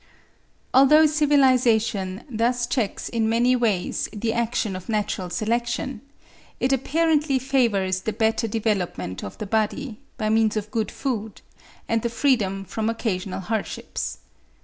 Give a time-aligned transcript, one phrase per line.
[0.73, 6.01] Although civilisation thus checks in many ways the action of natural selection,
[6.59, 11.41] it apparently favours the better development of the body, by means of good food
[11.87, 14.17] and the freedom from occasional hardships.